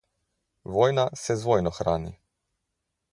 Vojna 0.77 1.05
se 1.25 1.35
z 1.37 1.43
vojno 1.49 1.69
hrani. 1.81 2.17